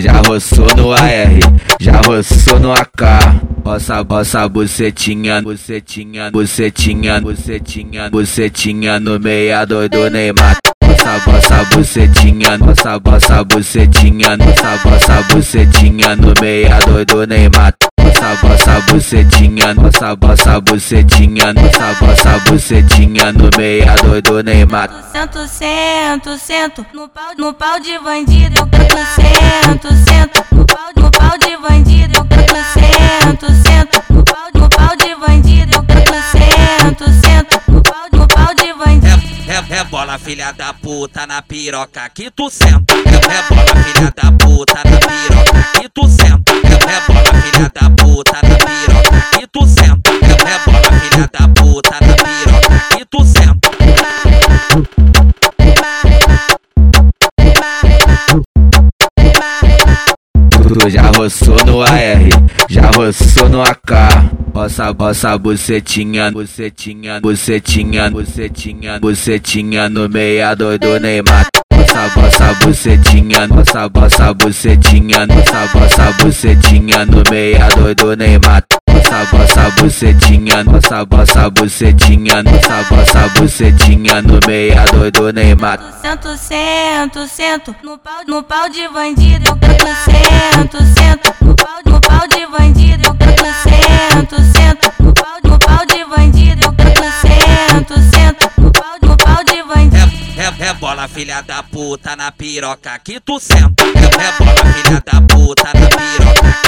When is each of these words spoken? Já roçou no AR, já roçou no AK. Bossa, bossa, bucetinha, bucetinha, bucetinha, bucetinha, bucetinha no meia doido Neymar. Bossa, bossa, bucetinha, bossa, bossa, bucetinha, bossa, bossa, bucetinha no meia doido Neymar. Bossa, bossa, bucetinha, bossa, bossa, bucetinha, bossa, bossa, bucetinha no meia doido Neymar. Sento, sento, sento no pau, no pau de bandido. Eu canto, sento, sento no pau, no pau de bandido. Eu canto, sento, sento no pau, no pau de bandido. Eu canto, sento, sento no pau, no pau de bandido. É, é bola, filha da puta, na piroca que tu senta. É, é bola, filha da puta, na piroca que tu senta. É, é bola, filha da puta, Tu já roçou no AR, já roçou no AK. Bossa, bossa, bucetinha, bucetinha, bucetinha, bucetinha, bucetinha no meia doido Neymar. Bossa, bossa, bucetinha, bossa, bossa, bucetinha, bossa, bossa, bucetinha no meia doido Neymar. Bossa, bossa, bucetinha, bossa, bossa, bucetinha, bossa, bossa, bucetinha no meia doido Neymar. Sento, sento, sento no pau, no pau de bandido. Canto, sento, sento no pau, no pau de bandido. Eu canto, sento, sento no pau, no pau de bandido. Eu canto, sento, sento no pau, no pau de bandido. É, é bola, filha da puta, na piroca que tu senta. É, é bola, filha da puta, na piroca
Já 0.00 0.20
roçou 0.26 0.66
no 0.76 0.92
AR, 0.92 1.38
já 1.80 2.00
roçou 2.00 2.58
no 2.58 2.72
AK. 2.72 3.54
Bossa, 3.62 4.04
bossa, 4.04 4.48
bucetinha, 4.48 5.40
bucetinha, 5.40 6.30
bucetinha, 6.30 7.20
bucetinha, 7.20 8.10
bucetinha 8.10 9.00
no 9.00 9.18
meia 9.18 9.64
doido 9.64 10.10
Neymar. 10.10 10.56
Bossa, 10.82 11.18
bossa, 11.24 11.64
bucetinha, 11.74 12.58
bossa, 12.58 12.98
bossa, 12.98 13.44
bucetinha, 13.44 14.36
bossa, 14.36 14.78
bossa, 14.82 15.22
bucetinha 15.32 16.16
no 16.16 16.34
meia 16.40 16.78
doido 16.80 17.26
Neymar. 17.26 17.74
Bossa, 17.98 18.36
bossa, 18.42 18.80
bucetinha, 18.92 19.74
bossa, 19.74 20.16
bossa, 20.16 20.60
bucetinha, 20.60 21.54
bossa, 21.54 21.96
bossa, 22.00 22.38
bucetinha 22.50 23.32
no 23.32 23.50
meia 23.56 23.94
doido 23.96 24.42
Neymar. 24.42 24.90
Sento, 25.10 25.46
sento, 25.48 26.36
sento 26.38 26.86
no 26.92 27.08
pau, 27.08 27.32
no 27.38 27.54
pau 27.54 27.80
de 27.80 27.98
bandido. 27.98 28.54
Eu 28.58 28.66
canto, 28.66 28.96
sento, 29.14 29.33
sento 29.62 30.44
no 30.52 30.66
pau, 30.66 30.90
no 30.96 31.10
pau 31.10 31.38
de 31.38 31.56
bandido. 31.56 32.12
Eu 32.16 32.24
canto, 32.24 32.56
sento, 32.74 33.46
sento 33.62 34.02
no 34.10 34.24
pau, 34.24 34.48
no 34.54 34.68
pau 34.68 34.96
de 34.96 35.14
bandido. 35.14 35.76
Eu 35.76 35.82
canto, 35.84 36.14
sento, 36.32 37.04
sento 37.26 37.60
no 37.68 37.82
pau, 37.82 38.06
no 38.12 38.26
pau 38.28 38.54
de 38.54 38.72
bandido. 38.74 39.50
É, 39.50 39.78
é 39.78 39.84
bola, 39.84 40.18
filha 40.18 40.52
da 40.52 40.72
puta, 40.74 41.26
na 41.26 41.42
piroca 41.42 42.08
que 42.10 42.30
tu 42.30 42.50
senta. 42.50 42.94
É, 42.94 42.98
é 42.98 43.42
bola, 43.48 43.84
filha 43.84 44.12
da 44.16 44.32
puta, 44.32 44.82
na 44.84 44.98
piroca 44.98 45.80
que 45.80 45.88
tu 45.88 46.08
senta. 46.08 46.52
É, 46.52 46.96
é 46.96 47.00
bola, 47.06 47.42
filha 47.42 47.70
da 47.72 47.90
puta, 47.90 47.93
Tu 60.74 60.90
já 60.90 61.02
roçou 61.16 61.56
no 61.64 61.82
AR, 61.82 62.28
já 62.68 62.90
roçou 62.90 63.48
no 63.48 63.62
AK. 63.62 63.92
Bossa, 64.52 64.92
bossa, 64.92 65.38
bucetinha, 65.38 66.32
bucetinha, 66.32 67.20
bucetinha, 67.20 68.10
bucetinha, 68.10 68.98
bucetinha 68.98 69.88
no 69.88 70.08
meia 70.08 70.52
doido 70.56 70.98
Neymar. 70.98 71.46
Bossa, 71.72 72.08
bossa, 72.16 72.54
bucetinha, 72.54 73.46
bossa, 73.46 73.88
bossa, 73.88 74.34
bucetinha, 74.34 75.26
bossa, 75.28 75.68
bossa, 75.72 76.12
bucetinha 76.20 77.06
no 77.06 77.22
meia 77.30 77.68
doido 77.68 78.16
Neymar. 78.16 78.64
Bossa, 78.90 79.26
bossa, 79.30 79.70
bucetinha, 79.80 80.64
bossa, 80.64 81.04
bossa, 81.04 81.50
bucetinha, 81.50 82.42
bossa, 82.42 82.84
bossa, 82.90 83.28
bucetinha 83.38 84.22
no 84.22 84.40
meia 84.44 84.84
doido 84.86 85.32
Neymar. 85.32 85.78
Sento, 86.02 86.36
sento, 86.36 87.26
sento 87.28 87.76
no 87.84 87.96
pau, 87.96 88.22
no 88.26 88.42
pau 88.42 88.68
de 88.68 88.88
bandido. 88.88 89.63
Canto, 89.84 90.78
sento, 90.78 90.78
sento 90.94 91.34
no 91.44 91.54
pau, 91.54 91.78
no 91.84 92.00
pau 92.00 92.26
de 92.26 92.46
bandido. 92.46 93.06
Eu 93.06 93.14
canto, 93.14 93.44
sento, 93.62 94.36
sento 94.56 94.92
no 94.98 95.12
pau, 95.12 95.38
no 95.44 95.58
pau 95.58 95.84
de 95.84 96.04
bandido. 96.06 96.64
Eu 96.64 96.72
canto, 96.72 97.02
sento, 97.20 97.94
sento 98.16 98.50
no 98.56 98.72
pau, 98.72 98.96
no 99.02 99.14
pau 99.18 99.44
de 99.44 99.62
bandido. 99.62 100.40
É, 100.40 100.68
é 100.68 100.72
bola, 100.72 101.06
filha 101.06 101.42
da 101.42 101.62
puta, 101.62 102.16
na 102.16 102.32
piroca 102.32 102.98
que 102.98 103.20
tu 103.20 103.38
senta. 103.38 103.84
É, 103.84 104.24
é 104.24 104.32
bola, 104.38 104.72
filha 104.72 105.02
da 105.04 105.20
puta, 105.20 105.64
na 105.74 105.86
piroca 105.86 106.63